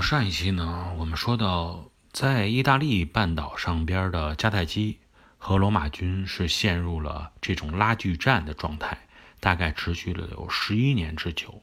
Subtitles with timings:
[0.00, 4.98] 上一期呢，我们说到在意大利半岛上边的迦太基
[5.38, 9.06] 和罗马军是陷入了这种拉锯战的状态，
[9.40, 11.62] 大概持续了有十一年之久。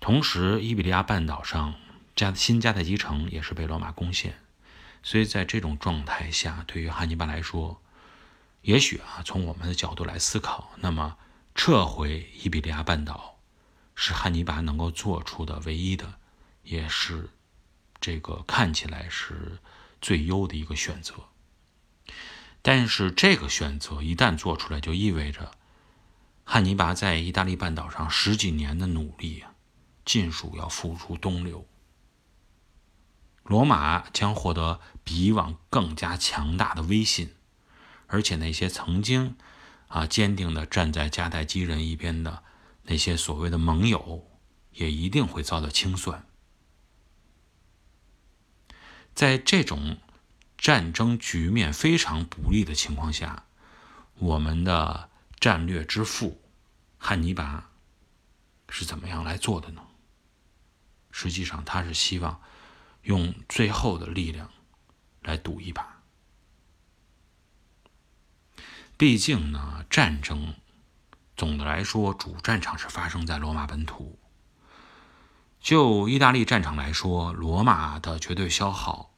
[0.00, 1.74] 同时，伊比利亚半岛上
[2.14, 4.38] 加新迦太基城也是被罗马攻陷，
[5.02, 7.80] 所以在这种状态下，对于汉尼拔来说，
[8.62, 11.16] 也许啊，从我们的角度来思考，那么
[11.54, 13.36] 撤回伊比利亚半岛
[13.94, 16.14] 是汉尼拔能够做出的唯一的。
[16.66, 17.30] 也是
[18.00, 19.58] 这个看起来是
[20.02, 21.14] 最优的一个选择，
[22.60, 25.52] 但是这个选择一旦做出来，就意味着
[26.44, 29.54] 汉尼拔在意大利半岛上十几年的努力啊，
[30.04, 31.66] 尽数要付诸东流。
[33.44, 37.32] 罗马将获得比以往更加强大的威信，
[38.08, 39.36] 而且那些曾经
[39.86, 42.42] 啊坚定的站在迦太基人一边的
[42.82, 44.28] 那些所谓的盟友，
[44.72, 46.25] 也一定会遭到清算。
[49.16, 49.96] 在这种
[50.58, 53.46] 战争局面非常不利的情况下，
[54.16, 55.08] 我们的
[55.40, 56.42] 战略之父
[56.98, 57.70] 汉尼拔
[58.68, 59.80] 是怎么样来做的呢？
[61.10, 62.42] 实际上，他是希望
[63.04, 64.50] 用最后的力量
[65.22, 66.02] 来赌一把。
[68.98, 70.54] 毕竟呢，战争
[71.34, 74.18] 总的来说主战场是发生在罗马本土。
[75.66, 79.12] 就意大利战场来说，罗马的绝对消耗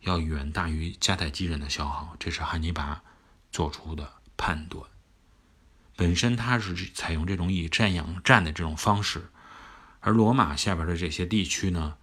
[0.00, 3.02] 要远大于迦太基人的消耗，这是汉尼拔
[3.50, 4.82] 做出的判断。
[5.94, 9.28] 本身他是采用这种以战养战的这种方式，
[10.00, 11.98] 而罗马下边的这些地区呢，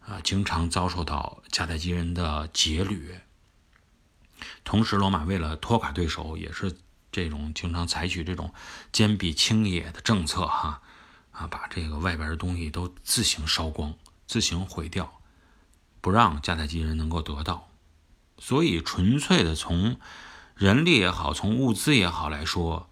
[0.00, 3.24] 啊，经常遭受到迦太基人的劫掠。
[4.64, 6.76] 同时，罗马为了拖垮对手，也是
[7.12, 8.52] 这种经常采取这种
[8.90, 10.82] 坚壁清野的政策，哈。
[11.30, 13.94] 啊把这个外边的东西都自行烧光、
[14.26, 15.20] 自行毁掉，
[16.00, 17.70] 不让迦太基人能够得到。
[18.38, 19.98] 所以，纯粹的从
[20.54, 22.90] 人力也好，从物资也好来说，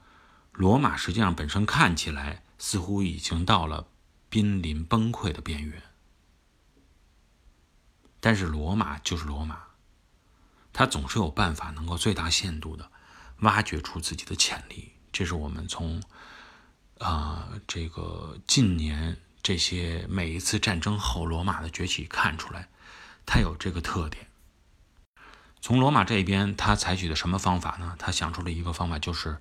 [0.52, 3.88] 罗马实际上本身看起来似乎已经到了
[4.28, 5.82] 濒临崩溃的边缘。
[8.20, 9.62] 但是，罗马就是罗马，
[10.72, 12.90] 它总是有办法能够最大限度的
[13.40, 14.92] 挖掘出自己的潜力。
[15.12, 16.02] 这是我们从。
[16.98, 22.68] 啊，这个近年这些每一次战争后罗马的崛起看出来，
[23.24, 24.26] 它有这个特点。
[25.60, 27.94] 从罗马这边，他采取的什么方法呢？
[27.98, 29.38] 他想出了一个方法，就是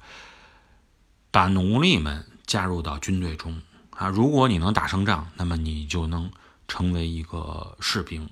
[1.31, 4.07] 把奴隶们加入到军队中啊。
[4.07, 6.31] 如果你能打胜仗，那么你就能
[6.67, 8.29] 成为一个士兵，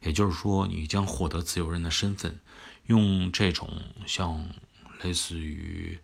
[0.00, 2.40] 也就是说，你将获得自由人的身份。
[2.86, 3.70] 用这种
[4.06, 4.48] 像
[5.02, 6.00] 类似于。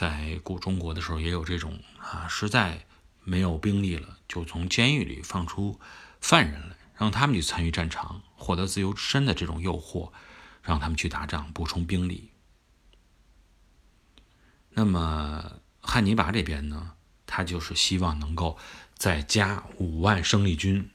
[0.00, 2.86] 在古中国的时候，也有这种啊，实在
[3.22, 5.78] 没有兵力了，就从监狱里放出
[6.22, 10.10] 犯人来，让他们去参与战场，获得自由身的这种诱惑，
[10.62, 12.30] 让他们去打仗，补充兵力。
[14.70, 16.92] 那么汉尼拔这边呢，
[17.26, 18.56] 他就是希望能够
[18.96, 20.88] 再加五万生力军，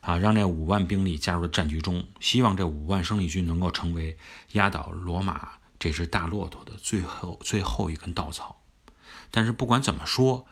[0.00, 4.16] 啊，让这五万兵力加入战局中，希望这五万生力军能够成为
[4.52, 5.54] 压倒罗马。
[5.84, 8.62] 这只大骆驼的最后最后一根稻草，
[9.30, 10.46] 但是不管怎么说，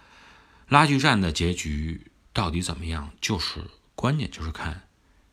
[0.69, 4.82] 拉锯战的结局到底怎么样，就是关键就是看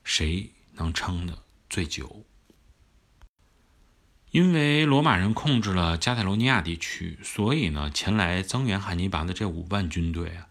[0.06, 1.40] 谁能撑得
[1.70, 2.24] 最久。
[4.32, 10.48] 因为罗马人控制了加泰罗尼亚地区，所以呢，前来增援汉尼拔的这五万军队啊，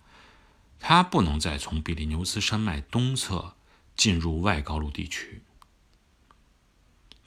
[0.78, 3.54] 他不能再从比利牛斯山脉东侧
[3.96, 5.40] 进入外高卢地区。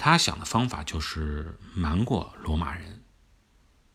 [0.03, 3.03] 他想的方法就是瞒过罗马人，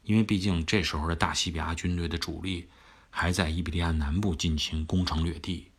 [0.05, 2.69] 因为毕竟这时候的大西比亚军队的主力
[3.11, 5.73] 还在伊比利亚南部进行攻城略地。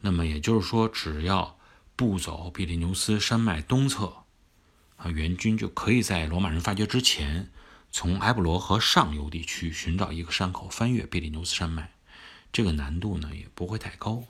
[0.00, 1.58] 那么也就是说，只要
[1.94, 4.24] 不走比利牛斯山脉东侧，
[4.96, 7.50] 啊，援军就可以在罗马人发觉之前，
[7.92, 11.92] 从埃布罗河上游地区寻找一个山口，翻越比利牛斯山脉。
[12.50, 14.24] 这个难度呢也不会太高。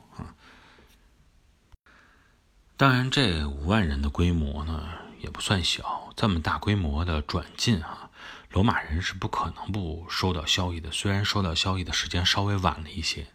[2.79, 4.85] 当然，这五万人的规模呢
[5.21, 8.09] 也不算小，这么大规模的转进啊，
[8.53, 10.93] 罗马人是不可能不收到消息的。
[10.93, 13.27] 虽然收到消息的时间稍微晚了一些，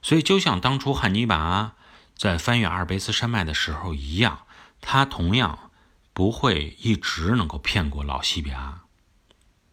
[0.00, 1.72] 所以就像当初汉尼拔
[2.16, 4.42] 在翻越阿尔卑斯山脉的时候一样，
[4.80, 5.72] 他同样
[6.12, 8.82] 不会一直能够骗过老西比亚。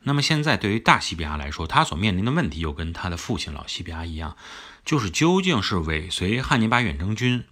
[0.02, 4.36] 那么现在对于大西比亚来说，他所面临的问题又跟他的父亲老西比亚一样，
[4.84, 7.46] 就是究竟是尾随汉尼拔远征军。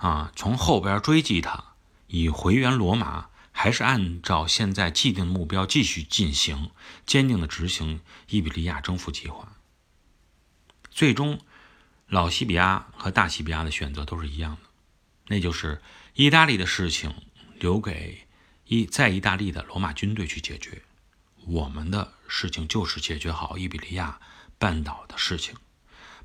[0.00, 1.74] 啊，从后边追击他，
[2.06, 6.70] 以回援罗马，还是按照现在既定的目标继续进行，
[7.04, 8.00] 坚定的执行
[8.30, 9.56] 伊比利亚征服计划。
[10.90, 11.40] 最终，
[12.06, 14.62] 老西比亚和大西比亚的选择都是一样的，
[15.28, 15.82] 那就是
[16.14, 17.14] 意大利的事情
[17.58, 18.26] 留给
[18.64, 20.82] 意在意大利的罗马军队去解决，
[21.44, 24.18] 我们的事情就是解决好伊比利亚
[24.58, 25.54] 半岛的事情。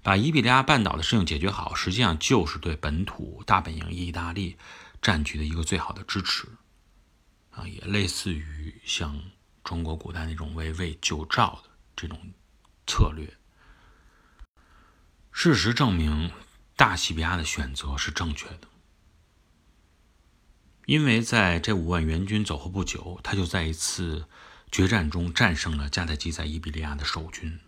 [0.06, 4.56] 把伊比利亚半岛的事情解决好，实际上就是对本土大本营意大利
[5.02, 6.48] 战局的一个最好的支持，
[7.50, 9.20] 啊，也类似于像
[9.64, 12.20] 中国古代那种围魏救赵的这种
[12.86, 13.34] 策略。
[15.32, 16.32] 事实证明，
[16.76, 18.68] 大西比亚的选择是正确的，
[20.86, 24.28] 因为在这五万援军走后不久，他就在一次
[24.72, 27.60] 决战中战胜了迦太基在伊比利亚的守军。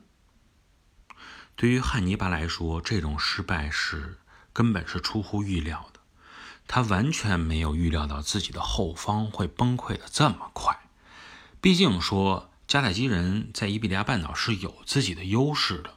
[1.57, 4.19] 对于汉尼拔来说，这种失败是
[4.53, 5.99] 根本是出乎预料的。
[6.67, 10.77] 他完全没有预料到自己的后方会崩溃的这么快。
[11.59, 15.95] 毕竟说，迦太基人在伊比利亚半岛是有自己的优势的。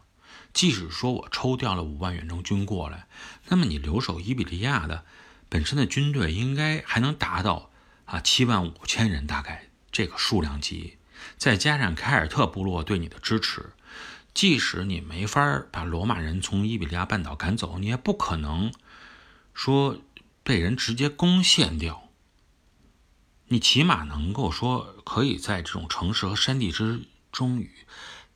[0.54, 3.06] 即使说我抽调了五万远征军过来，
[3.48, 5.04] 那么你留守伊比利亚的
[5.50, 7.70] 本身的军队应该还能达到
[8.06, 10.96] 啊七万五千人，大概这个数量级，
[11.36, 13.74] 再加上凯尔特部落对你的支持。
[14.32, 18.72] 即使你没法把罗马人从伊比利亚半岛赶走，你也不可能
[19.52, 19.98] 说
[20.42, 22.08] 被人直接攻陷掉。
[23.48, 27.84] 你起码能够说可以在这种城市和山地之中与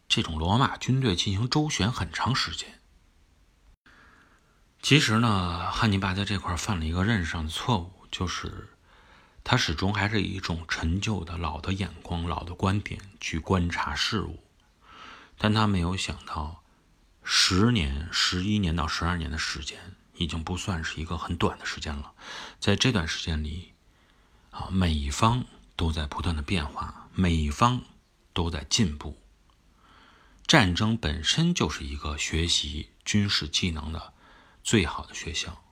[0.09, 2.81] 这种罗马军队进行周旋很长时间。
[4.83, 8.69] 其实呢，汉尼拔在这块犯了一个认识上的错误，就是
[9.45, 14.43] 他始终还是以一种陈旧的老的眼光、老的观点去观察事物。
[15.37, 16.63] 但他没有想到，
[17.23, 22.13] 十年、十一年到十二年的时间，已经不算是一个很短的时间了。
[22.61, 23.73] 在这段时间里，
[24.51, 25.45] 啊，每一方
[25.77, 27.83] 都在不断的变化，每一方
[28.33, 29.21] 都在进步。
[30.47, 34.13] 战争本身就是一个学习军事技能的
[34.63, 35.65] 最好的学校，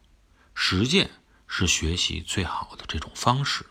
[0.54, 1.10] 实践
[1.46, 3.66] 是学习最好的这种方式。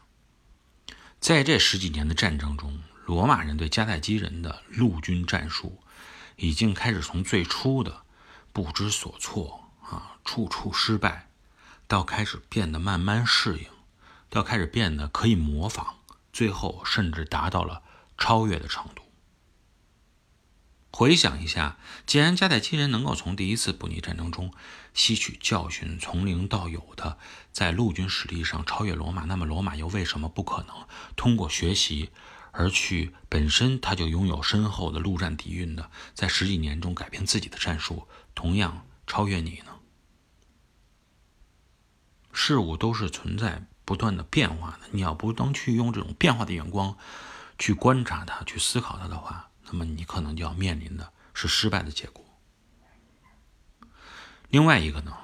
[1.20, 5.82] 在这十几年的战争中，罗马人对迦太基人的陆军战术，
[6.38, 8.04] 已经开始从最初的
[8.54, 11.28] 不知所措啊，处处失败，
[11.90, 13.66] 到开始变得慢慢适应，
[14.30, 15.98] 到开始变得可以模仿，
[16.32, 17.82] 最后甚至达到了
[18.18, 19.02] 超越的程度。
[20.94, 24.54] 回想一下，既然迦太基人能够从第一次布匿战争中
[24.94, 27.18] 吸取教训，从零到有的
[27.52, 30.88] 在陆军实力上超越罗马，那么罗马又为什么不可能
[31.18, 32.10] 通过学习
[32.52, 39.72] 而去本身他就拥有深厚的陆战底蕴的，在十几年中改变自己的战术，同样超越你呢？
[42.34, 46.98] 事物都是存在不断的变化的，你要不能去用这种变化的眼光
[47.58, 49.50] 去观察它、去思考它的话。
[49.66, 52.26] 那么你可能就要面临的是失败的结果。
[54.50, 55.16] 另外一个呢，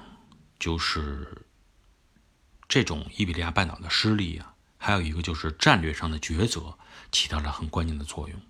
[0.58, 1.46] 就是
[2.66, 6.78] 这种伊比利亚半岛的失利啊，还有一个就是战略上的抉择
[7.10, 8.40] 起到了很关键的作用。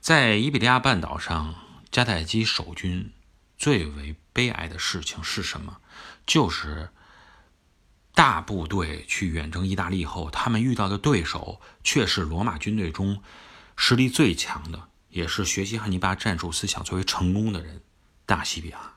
[0.00, 1.54] 在伊比利亚半岛上，
[1.90, 3.12] 迦太基守军
[3.56, 5.80] 最为悲哀的事情是什么？
[6.26, 6.90] 就是
[8.14, 13.22] 大部队去远征意大利后，他们遇到的对手却是罗马军队中。
[13.74, 17.82] 实力最强的，也是学习汉尼拔战术思想最为成功的人——
[18.26, 18.94] 大西比亚。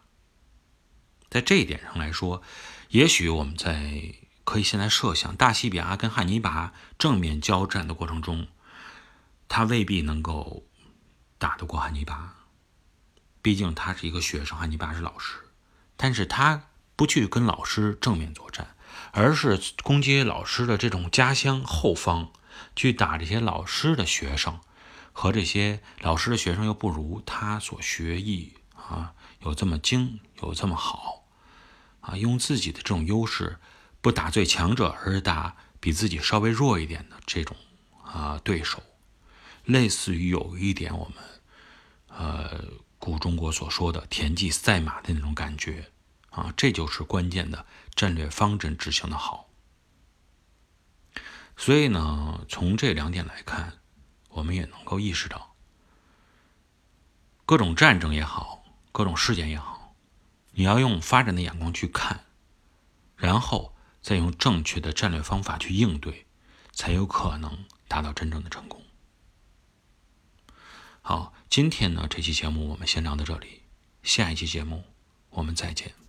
[1.30, 2.42] 在这一点上来说，
[2.90, 4.14] 也许我们在
[4.46, 8.48] 可以现在设想，大西比阿跟汉尼拔正面交战的过程中，
[9.50, 10.64] 他未必能够
[11.38, 12.36] 打得过汉尼拔。
[13.42, 15.40] 毕竟他是一个学生，汉尼拔是老师。
[15.98, 18.78] 但是他不去跟老师正面作战，
[19.12, 22.32] 而是攻击老师的这种家乡后方。
[22.74, 24.62] 去打这些老师的学生，
[25.12, 31.26] 和这些老师的学生又不如他所学艺啊，有这么精，有这么好
[32.00, 33.60] 啊，用自己的这种优势，
[34.06, 37.58] 不打最强者，而打比自己稍微弱一点的这种
[38.04, 38.84] 啊对手，
[39.64, 41.24] 类似于有一点我们
[42.10, 42.66] 呃
[43.00, 45.92] 古中国所说的田忌赛马的那种感觉
[46.30, 49.50] 啊，这就是关键的战略方针执行的好。
[51.58, 53.80] 所以呢，从这两点来看，
[54.30, 55.56] 我们也能够意识到，
[57.44, 59.96] 各种战争也好，各种事件也好，
[60.52, 62.24] 你要用发展的眼光去看，
[63.16, 63.74] 然后
[64.06, 66.28] 再用正确的战略方法去应对，
[66.72, 68.80] 才有可能达到真正的成功。
[71.02, 73.64] 好，今天呢这期节目我们先聊到这里，
[74.04, 74.84] 下一期节目
[75.32, 76.05] 我们再见。